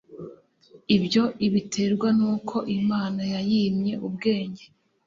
[0.95, 4.65] ibyo ibiterwa n'uko imana yayimye ubwenge